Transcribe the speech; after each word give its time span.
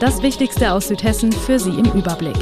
Das 0.00 0.22
Wichtigste 0.22 0.72
aus 0.74 0.86
Südhessen 0.86 1.32
für 1.32 1.58
Sie 1.58 1.70
im 1.70 1.86
Überblick. 1.86 2.36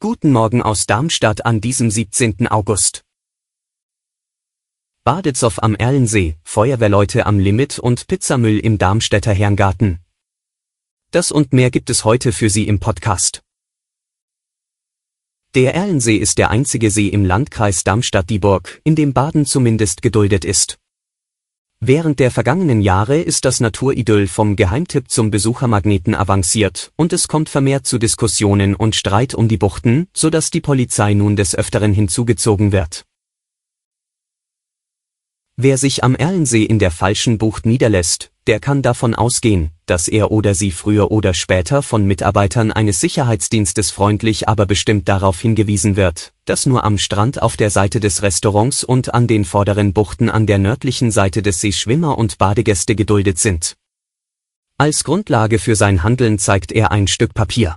Guten 0.00 0.32
Morgen 0.32 0.62
aus 0.62 0.86
Darmstadt 0.86 1.44
an 1.44 1.60
diesem 1.60 1.90
17. 1.90 2.48
August. 2.48 3.04
Badetzow 5.04 5.58
am 5.58 5.74
Erlensee, 5.74 6.36
Feuerwehrleute 6.42 7.26
am 7.26 7.38
Limit 7.38 7.78
und 7.78 8.06
Pizzamüll 8.06 8.60
im 8.60 8.78
Darmstädter 8.78 9.34
Herrengarten. 9.34 9.98
Das 11.10 11.30
und 11.30 11.52
mehr 11.52 11.70
gibt 11.70 11.90
es 11.90 12.06
heute 12.06 12.32
für 12.32 12.48
Sie 12.48 12.66
im 12.66 12.80
Podcast. 12.80 13.42
Der 15.54 15.74
Erlensee 15.74 16.16
ist 16.16 16.38
der 16.38 16.48
einzige 16.48 16.90
See 16.90 17.08
im 17.08 17.26
Landkreis 17.26 17.84
Darmstadt-Dieburg, 17.84 18.80
in 18.84 18.94
dem 18.94 19.12
Baden 19.12 19.44
zumindest 19.44 20.00
geduldet 20.00 20.46
ist. 20.46 20.78
Während 21.82 22.20
der 22.20 22.30
vergangenen 22.30 22.82
Jahre 22.82 23.18
ist 23.18 23.46
das 23.46 23.58
Naturidyll 23.58 24.26
vom 24.26 24.54
Geheimtipp 24.54 25.10
zum 25.10 25.30
Besuchermagneten 25.30 26.14
avanciert 26.14 26.92
und 26.96 27.14
es 27.14 27.26
kommt 27.26 27.48
vermehrt 27.48 27.86
zu 27.86 27.96
Diskussionen 27.96 28.74
und 28.74 28.94
Streit 28.94 29.34
um 29.34 29.48
die 29.48 29.56
Buchten, 29.56 30.06
so 30.12 30.28
dass 30.28 30.50
die 30.50 30.60
Polizei 30.60 31.14
nun 31.14 31.36
des 31.36 31.54
Öfteren 31.54 31.94
hinzugezogen 31.94 32.72
wird. 32.72 33.06
Wer 35.56 35.78
sich 35.78 36.04
am 36.04 36.14
Erlensee 36.14 36.64
in 36.64 36.78
der 36.78 36.90
falschen 36.90 37.38
Bucht 37.38 37.64
niederlässt, 37.64 38.30
der 38.46 38.60
kann 38.60 38.82
davon 38.82 39.14
ausgehen, 39.14 39.70
dass 39.86 40.06
er 40.06 40.30
oder 40.30 40.54
sie 40.54 40.72
früher 40.72 41.10
oder 41.10 41.32
später 41.32 41.82
von 41.82 42.06
Mitarbeitern 42.06 42.72
eines 42.72 43.00
Sicherheitsdienstes 43.00 43.90
freundlich 43.90 44.48
aber 44.48 44.66
bestimmt 44.66 45.08
darauf 45.08 45.40
hingewiesen 45.40 45.96
wird, 45.96 46.32
dass 46.50 46.66
nur 46.66 46.82
am 46.82 46.98
Strand 46.98 47.40
auf 47.40 47.56
der 47.56 47.70
Seite 47.70 48.00
des 48.00 48.22
Restaurants 48.22 48.82
und 48.82 49.14
an 49.14 49.28
den 49.28 49.44
vorderen 49.44 49.92
Buchten 49.92 50.28
an 50.28 50.48
der 50.48 50.58
nördlichen 50.58 51.12
Seite 51.12 51.42
des 51.42 51.60
Sees 51.60 51.78
Schwimmer 51.78 52.18
und 52.18 52.38
Badegäste 52.38 52.96
geduldet 52.96 53.38
sind. 53.38 53.76
Als 54.76 55.04
Grundlage 55.04 55.60
für 55.60 55.76
sein 55.76 56.02
Handeln 56.02 56.40
zeigt 56.40 56.72
er 56.72 56.90
ein 56.90 57.06
Stück 57.06 57.34
Papier. 57.34 57.76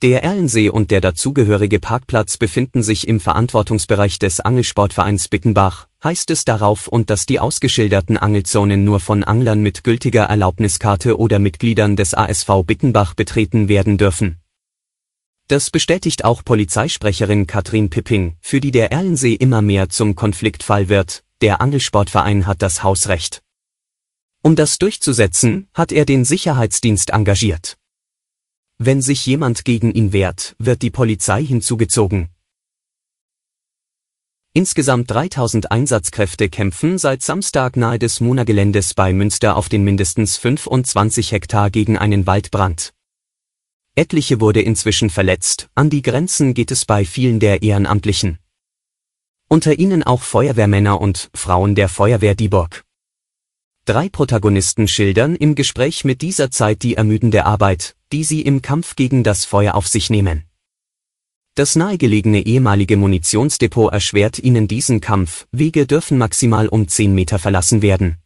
Der 0.00 0.24
Erlensee 0.24 0.70
und 0.70 0.90
der 0.90 1.02
dazugehörige 1.02 1.80
Parkplatz 1.80 2.38
befinden 2.38 2.82
sich 2.82 3.06
im 3.06 3.20
Verantwortungsbereich 3.20 4.18
des 4.18 4.40
Angelsportvereins 4.40 5.28
Bickenbach, 5.28 5.86
heißt 6.02 6.30
es 6.30 6.46
darauf 6.46 6.88
und 6.88 7.10
dass 7.10 7.26
die 7.26 7.40
ausgeschilderten 7.40 8.16
Angelzonen 8.16 8.84
nur 8.84 9.00
von 9.00 9.22
Anglern 9.22 9.60
mit 9.60 9.84
gültiger 9.84 10.22
Erlaubniskarte 10.24 11.18
oder 11.18 11.38
Mitgliedern 11.38 11.94
des 11.94 12.14
ASV 12.14 12.62
Bickenbach 12.64 13.12
betreten 13.12 13.68
werden 13.68 13.98
dürfen. 13.98 14.39
Das 15.50 15.68
bestätigt 15.68 16.24
auch 16.24 16.44
Polizeisprecherin 16.44 17.48
Katrin 17.48 17.90
Pipping, 17.90 18.36
für 18.40 18.60
die 18.60 18.70
der 18.70 18.92
Erlensee 18.92 19.34
immer 19.34 19.62
mehr 19.62 19.88
zum 19.88 20.14
Konfliktfall 20.14 20.88
wird, 20.88 21.24
der 21.40 21.60
Angelsportverein 21.60 22.46
hat 22.46 22.62
das 22.62 22.84
Hausrecht. 22.84 23.42
Um 24.44 24.54
das 24.54 24.78
durchzusetzen, 24.78 25.66
hat 25.74 25.90
er 25.90 26.04
den 26.04 26.24
Sicherheitsdienst 26.24 27.10
engagiert. 27.10 27.78
Wenn 28.78 29.02
sich 29.02 29.26
jemand 29.26 29.64
gegen 29.64 29.90
ihn 29.90 30.12
wehrt, 30.12 30.54
wird 30.60 30.82
die 30.82 30.90
Polizei 30.92 31.44
hinzugezogen. 31.44 32.28
Insgesamt 34.52 35.10
3000 35.10 35.72
Einsatzkräfte 35.72 36.48
kämpfen 36.48 36.96
seit 36.96 37.24
Samstag 37.24 37.76
nahe 37.76 37.98
des 37.98 38.20
Muna-Geländes 38.20 38.94
bei 38.94 39.12
Münster 39.12 39.56
auf 39.56 39.68
den 39.68 39.82
mindestens 39.82 40.36
25 40.36 41.32
Hektar 41.32 41.70
gegen 41.70 41.98
einen 41.98 42.28
Waldbrand. 42.28 42.92
Etliche 43.96 44.40
wurde 44.40 44.62
inzwischen 44.62 45.10
verletzt, 45.10 45.68
an 45.74 45.90
die 45.90 46.00
Grenzen 46.00 46.54
geht 46.54 46.70
es 46.70 46.84
bei 46.84 47.04
vielen 47.04 47.40
der 47.40 47.62
Ehrenamtlichen. 47.62 48.38
Unter 49.48 49.78
ihnen 49.78 50.02
auch 50.04 50.22
Feuerwehrmänner 50.22 51.00
und 51.00 51.28
Frauen 51.34 51.74
der 51.74 51.88
Feuerwehr 51.88 52.34
Dieburg. 52.34 52.84
Drei 53.84 54.08
Protagonisten 54.08 54.88
schildern 54.88 55.34
im 55.34 55.54
Gespräch 55.54 56.04
mit 56.04 56.22
dieser 56.22 56.50
Zeit 56.50 56.82
die 56.82 56.94
ermüdende 56.94 57.44
Arbeit, 57.44 57.96
die 58.12 58.24
sie 58.24 58.42
im 58.42 58.62
Kampf 58.62 58.94
gegen 58.94 59.24
das 59.24 59.44
Feuer 59.44 59.74
auf 59.74 59.88
sich 59.88 60.08
nehmen. 60.08 60.44
Das 61.54 61.74
nahegelegene 61.74 62.46
ehemalige 62.46 62.96
Munitionsdepot 62.96 63.92
erschwert 63.92 64.38
ihnen 64.38 64.68
diesen 64.68 65.00
Kampf, 65.00 65.46
Wege 65.50 65.86
dürfen 65.86 66.16
maximal 66.16 66.68
um 66.68 66.86
10 66.86 67.12
Meter 67.12 67.38
verlassen 67.38 67.82
werden. 67.82 68.18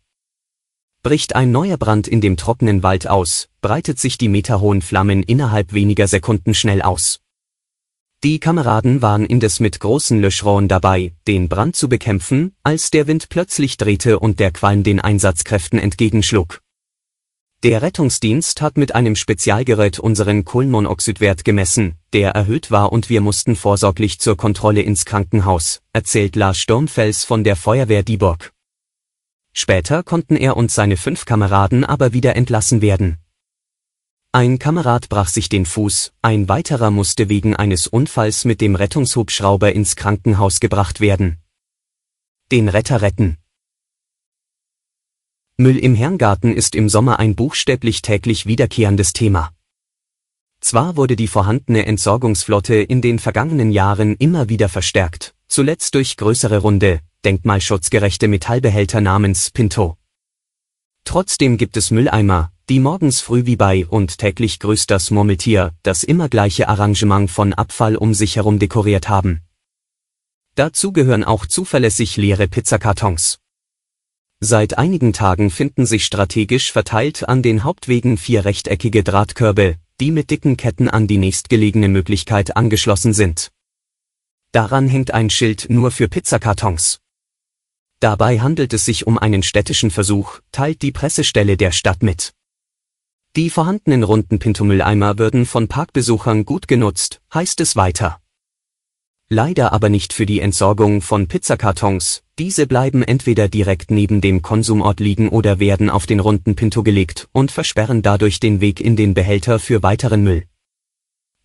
Bricht 1.05 1.37
ein 1.37 1.53
neuer 1.53 1.77
Brand 1.77 2.09
in 2.09 2.23
dem 2.23 2.39
trockenen 2.39 2.83
Wald 2.83 3.07
aus, 3.09 3.51
breitet 3.61 3.99
sich 3.99 4.17
die 4.17 4.31
meterhohen 4.31 4.81
Flammen 4.81 5.23
innerhalb 5.23 5.75
weniger 5.75 6.09
Sekunden 6.09 6.55
schnell 6.55 6.81
aus. 6.81 7.21
Die 8.25 8.41
Kameraden 8.41 9.03
waren 9.03 9.27
indes 9.27 9.61
mit 9.61 9.81
großen 9.81 10.19
Löschrohren 10.19 10.67
dabei, 10.67 11.13
den 11.29 11.51
Brand 11.51 11.77
zu 11.77 11.91
bekämpfen, 11.91 12.55
als 12.63 12.91
der 12.91 13.07
Wind 13.07 13.29
plötzlich 13.29 13.77
drehte 13.77 14.19
und 14.19 14.41
der 14.41 14.51
Qualm 14.51 14.83
den 14.83 14.99
Einsatzkräften 14.99 15.79
entgegenschlug. 15.79 16.63
Der 17.65 17.83
Rettungsdienst 17.83 18.63
hat 18.63 18.79
mit 18.79 18.95
einem 18.95 19.15
Spezialgerät 19.15 19.99
unseren 19.99 20.47
Kohlenmonoxidwert 20.47 21.45
gemessen, 21.45 21.97
der 22.15 22.31
erhöht 22.31 22.71
war 22.71 22.93
und 22.93 23.11
wir 23.11 23.21
mussten 23.21 23.57
vorsorglich 23.57 24.21
zur 24.21 24.39
Kontrolle 24.39 24.81
ins 24.81 25.05
Krankenhaus, 25.05 25.83
erzählt 25.93 26.35
Lars 26.35 26.57
Sturmfels 26.57 27.25
von 27.25 27.45
der 27.45 27.57
Feuerwehr 27.57 28.05
Dieburg. 28.05 28.54
Später 29.57 30.03
konnten 30.03 30.37
er 30.37 30.57
und 30.57 30.73
seine 30.73 30.97
fünf 30.97 31.25
Kameraden 31.25 31.85
aber 31.85 32.13
wieder 32.13 32.35
entlassen 32.35 32.83
werden. 32.83 33.19
Ein 34.33 34.59
Kamerad 34.59 35.09
brach 35.09 35.29
sich 35.29 35.49
den 35.49 35.65
Fuß, 35.65 36.13
ein 36.21 36.49
weiterer 36.49 36.91
musste 36.91 37.29
wegen 37.29 37.55
eines 37.55 37.87
Unfalls 37.87 38.45
mit 38.45 38.61
dem 38.61 38.75
Rettungshubschrauber 38.75 39.73
ins 39.73 39.95
Krankenhaus 39.95 40.59
gebracht 40.59 41.01
werden. 41.01 41.39
Den 42.51 42.69
Retter 42.69 43.01
retten. 43.01 43.39
Müll 45.57 45.79
im 45.79 45.95
Herrengarten 45.95 46.53
ist 46.53 46.75
im 46.75 46.89
Sommer 46.89 47.21
ein 47.21 47.37
buchstäblich 47.37 48.03
täglich 48.03 48.47
wiederkehrendes 48.47 49.13
Thema. 49.13 49.53
Zwar 50.59 50.97
wurde 50.97 51.15
die 51.15 51.29
vorhandene 51.29 51.87
Entsorgungsflotte 51.87 52.75
in 52.75 53.01
den 53.01 53.21
vergangenen 53.21 53.71
Jahren 53.71 54.17
immer 54.17 54.49
wieder 54.49 54.69
verstärkt, 54.69 55.37
zuletzt 55.47 55.95
durch 55.95 56.17
größere 56.17 56.59
Runde, 56.59 57.03
denkmalschutzgerechte 57.25 58.29
Metallbehälter 58.29 59.01
namens 59.01 59.51
Pinto. 59.51 59.97
Trotzdem 61.05 61.57
gibt 61.57 61.77
es 61.77 61.91
Mülleimer, 61.91 62.53
die 62.69 62.81
morgens 62.81 63.21
früh 63.21 63.45
wie 63.45 63.57
bei 63.57 63.87
und 63.87 64.19
täglich 64.19 64.59
grüßt 64.59 64.91
das 64.91 65.11
Murmeltier, 65.11 65.73
das 65.83 66.03
immer 66.03 66.29
gleiche 66.29 66.69
Arrangement 66.69 67.31
von 67.31 67.53
Abfall 67.53 67.97
um 67.97 68.15
sich 68.15 68.37
herum 68.37 68.59
dekoriert 68.59 69.09
haben. 69.09 69.43
Dazu 70.55 70.93
gehören 70.93 71.25
auch 71.25 71.47
zuverlässig 71.47 72.17
leere 72.17 72.49
Pizzakartons. 72.49 73.39
Seit 74.41 74.79
einigen 74.79 75.13
Tagen 75.13 75.51
finden 75.51 75.85
sich 75.85 76.05
strategisch 76.05 76.73
verteilt 76.73 77.29
an 77.29 77.43
den 77.43 77.65
Hauptwegen 77.65 78.17
vier 78.17 78.45
rechteckige 78.45 79.03
Drahtkörbe, 79.03 79.77
die 80.01 80.11
mit 80.11 80.31
dicken 80.31 80.57
Ketten 80.57 80.89
an 80.89 81.07
die 81.07 81.19
nächstgelegene 81.19 81.89
Möglichkeit 81.89 82.57
angeschlossen 82.57 83.13
sind. 83.13 83.51
Daran 84.53 84.89
hängt 84.89 85.13
ein 85.13 85.31
Schild 85.31 85.67
nur 85.69 85.91
für 85.91 86.09
Pizzakartons. 86.09 87.01
Dabei 88.05 88.39
handelt 88.41 88.75
es 88.75 88.85
sich 88.85 89.07
um 89.07 89.17
einen 89.17 89.43
städtischen 89.43 89.91
Versuch, 89.91 90.41
teilt 90.53 90.83
die 90.83 90.93
Pressestelle 90.93 91.57
der 91.57 91.73
Stadt 91.73 92.03
mit. 92.03 92.35
Die 93.35 93.49
vorhandenen 93.49 94.03
runden 94.03 94.39
Pintomülleimer 94.39 95.19
würden 95.19 95.47
von 95.47 95.69
Parkbesuchern 95.69 96.45
gut 96.45 96.69
genutzt, 96.69 97.23
heißt 97.33 97.63
es 97.63 97.77
weiter. 97.77 98.21
Leider 99.31 99.73
aber 99.73 99.89
nicht 99.89 100.13
für 100.13 100.27
die 100.27 100.41
Entsorgung 100.41 101.01
von 101.01 101.29
Pizzakartons, 101.29 102.23
diese 102.39 102.67
bleiben 102.67 103.03
entweder 103.03 103.49
direkt 103.49 103.91
neben 103.91 104.21
dem 104.21 104.43
Konsumort 104.43 105.01
liegen 105.01 105.31
oder 105.31 105.59
werden 105.59 105.89
auf 105.89 106.05
den 106.05 106.21
runden 106.21 106.57
Pinto 106.57 106.83
gelegt 106.83 107.31
und 107.33 107.53
versperren 107.53 108.03
dadurch 108.03 108.39
den 108.39 108.61
Weg 108.61 108.83
in 108.83 108.97
den 108.97 109.15
Behälter 109.15 109.59
für 109.59 109.83
weiteren 109.83 110.23
Müll. 110.23 110.45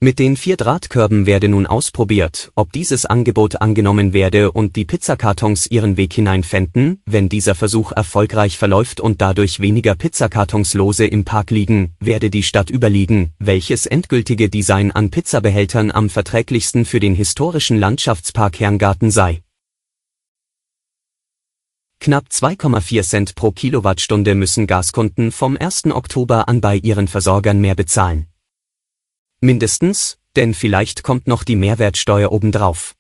Mit 0.02 0.18
den 0.18 0.38
vier 0.38 0.56
Drahtkörben 0.56 1.26
werde 1.26 1.50
nun 1.50 1.66
ausprobiert, 1.66 2.54
ob 2.56 2.72
dieses 2.72 3.06
Angebot 3.06 3.60
angenommen 3.60 4.14
werde 4.14 4.54
und 4.54 4.78
die 4.78 4.86
Pizzakartons 4.86 5.68
ihren 5.68 5.98
Weg 5.98 6.14
hineinfänden, 6.14 7.02
wenn 7.06 7.28
dieser 7.28 7.54
Versuch 7.54 7.92
erfolgreich 7.92 8.58
verläuft 8.58 9.02
und 9.02 9.20
dadurch 9.20 9.60
weniger 9.60 9.96
Pizzakartons 9.96 10.74
lose 10.74 11.06
im 11.06 11.26
Park 11.26 11.52
liegen, 11.52 11.96
werde 12.00 12.30
die 12.30 12.44
Stadt 12.44 12.70
überlegen, 12.70 13.34
welches 13.40 13.88
endgültige 13.88 14.48
Design 14.48 14.92
an 14.92 15.10
Pizzabehältern 15.12 15.92
am 15.92 16.10
verträglichsten 16.10 16.86
für 16.86 17.02
den 17.02 17.14
historischen 17.14 17.78
Landschaftspark 17.78 18.58
Herrengarten 18.58 19.12
sei. 19.12 19.42
Knapp 22.00 22.28
2,4 22.32 23.04
Cent 23.04 23.36
pro 23.36 23.52
Kilowattstunde 23.52 24.34
müssen 24.34 24.66
Gaskunden 24.66 25.34
vom 25.34 25.58
1. 25.58 25.88
Oktober 25.88 26.48
an 26.48 26.62
bei 26.62 26.78
ihren 26.78 27.10
Versorgern 27.10 27.60
mehr 27.60 27.76
bezahlen. 27.76 28.29
Mindestens, 29.42 30.18
denn 30.36 30.54
vielleicht 30.54 31.04
kommt 31.04 31.28
noch 31.28 31.44
die 31.44 31.56
Mehrwertsteuer 31.56 32.32
obendrauf. 32.32 32.96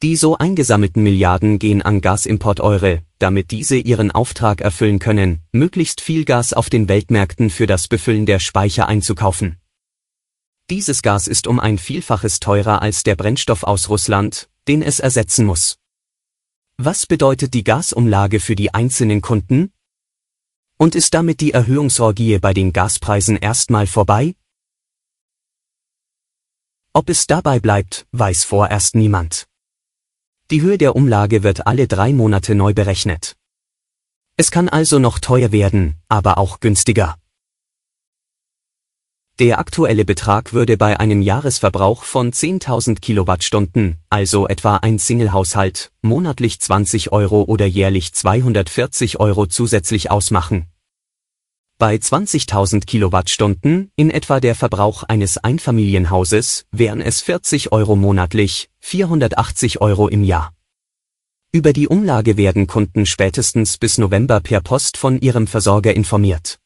Die 0.00 0.14
so 0.14 0.38
eingesammelten 0.38 1.02
Milliarden 1.02 1.58
gehen 1.58 1.82
an 1.82 2.00
Gasimporteure, 2.00 3.02
damit 3.18 3.50
diese 3.50 3.76
ihren 3.76 4.10
Auftrag 4.10 4.60
erfüllen 4.60 4.98
können, 4.98 5.42
möglichst 5.52 6.00
viel 6.00 6.24
Gas 6.24 6.52
auf 6.52 6.70
den 6.70 6.88
Weltmärkten 6.88 7.50
für 7.50 7.66
das 7.66 7.88
Befüllen 7.88 8.26
der 8.26 8.38
Speicher 8.38 8.86
einzukaufen. 8.86 9.58
Dieses 10.70 11.02
Gas 11.02 11.26
ist 11.26 11.46
um 11.46 11.58
ein 11.58 11.78
Vielfaches 11.78 12.40
teurer 12.40 12.80
als 12.80 13.02
der 13.02 13.16
Brennstoff 13.16 13.64
aus 13.64 13.88
Russland, 13.88 14.48
den 14.68 14.80
es 14.80 15.00
ersetzen 15.00 15.44
muss. 15.44 15.76
Was 16.78 17.06
bedeutet 17.06 17.52
die 17.54 17.64
Gasumlage 17.64 18.40
für 18.40 18.56
die 18.56 18.72
einzelnen 18.74 19.20
Kunden? 19.20 19.72
Und 20.78 20.94
ist 20.94 21.14
damit 21.14 21.40
die 21.40 21.52
Erhöhungsorgie 21.52 22.38
bei 22.38 22.54
den 22.54 22.72
Gaspreisen 22.72 23.36
erstmal 23.36 23.86
vorbei? 23.86 24.34
Ob 26.94 27.08
es 27.08 27.26
dabei 27.26 27.58
bleibt, 27.58 28.06
weiß 28.12 28.44
vorerst 28.44 28.94
niemand. 28.94 29.46
Die 30.50 30.60
Höhe 30.60 30.76
der 30.76 30.94
Umlage 30.94 31.42
wird 31.42 31.66
alle 31.66 31.88
drei 31.88 32.12
Monate 32.12 32.54
neu 32.54 32.74
berechnet. 32.74 33.34
Es 34.36 34.50
kann 34.50 34.68
also 34.68 34.98
noch 34.98 35.18
teuer 35.18 35.52
werden, 35.52 35.96
aber 36.08 36.36
auch 36.36 36.60
günstiger. 36.60 37.16
Der 39.38 39.58
aktuelle 39.58 40.04
Betrag 40.04 40.52
würde 40.52 40.76
bei 40.76 41.00
einem 41.00 41.22
Jahresverbrauch 41.22 42.02
von 42.02 42.30
10.000 42.30 43.00
Kilowattstunden, 43.00 43.96
also 44.10 44.46
etwa 44.46 44.76
ein 44.76 44.98
Singlehaushalt, 44.98 45.92
monatlich 46.02 46.60
20 46.60 47.10
Euro 47.10 47.44
oder 47.44 47.64
jährlich 47.64 48.12
240 48.12 49.18
Euro 49.18 49.46
zusätzlich 49.46 50.10
ausmachen. 50.10 50.66
Bei 51.82 51.96
20.000 51.96 52.86
Kilowattstunden, 52.86 53.90
in 53.96 54.12
etwa 54.12 54.38
der 54.38 54.54
Verbrauch 54.54 55.02
eines 55.02 55.36
Einfamilienhauses, 55.36 56.64
wären 56.70 57.00
es 57.00 57.20
40 57.22 57.72
Euro 57.72 57.96
monatlich, 57.96 58.70
480 58.78 59.80
Euro 59.80 60.06
im 60.06 60.22
Jahr. 60.22 60.52
Über 61.50 61.72
die 61.72 61.88
Umlage 61.88 62.36
werden 62.36 62.68
Kunden 62.68 63.04
spätestens 63.04 63.78
bis 63.78 63.98
November 63.98 64.38
per 64.38 64.60
Post 64.60 64.96
von 64.96 65.20
ihrem 65.20 65.48
Versorger 65.48 65.92
informiert. 65.92 66.60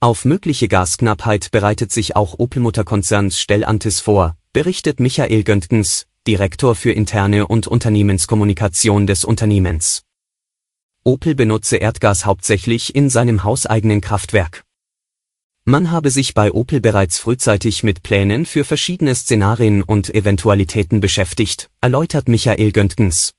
Auf 0.00 0.26
mögliche 0.26 0.68
Gasknappheit 0.68 1.50
bereitet 1.50 1.92
sich 1.92 2.14
auch 2.14 2.38
Opel-Mutterkonzerns 2.38 3.38
Stellantis 3.38 4.00
vor, 4.00 4.36
berichtet 4.52 5.00
Michael 5.00 5.44
Göntgens, 5.44 6.08
Direktor 6.26 6.74
für 6.74 6.92
interne 6.92 7.46
und 7.46 7.66
Unternehmenskommunikation 7.66 9.06
des 9.06 9.24
Unternehmens. 9.24 10.02
Opel 11.04 11.34
benutze 11.34 11.78
Erdgas 11.78 12.26
hauptsächlich 12.26 12.94
in 12.94 13.10
seinem 13.10 13.42
hauseigenen 13.42 14.00
Kraftwerk. 14.00 14.62
Man 15.64 15.90
habe 15.90 16.10
sich 16.10 16.32
bei 16.32 16.52
Opel 16.52 16.80
bereits 16.80 17.18
frühzeitig 17.18 17.82
mit 17.82 18.04
Plänen 18.04 18.46
für 18.46 18.64
verschiedene 18.64 19.12
Szenarien 19.16 19.82
und 19.82 20.14
Eventualitäten 20.14 21.00
beschäftigt, 21.00 21.70
erläutert 21.80 22.28
Michael 22.28 22.70
Göntgens. 22.70 23.32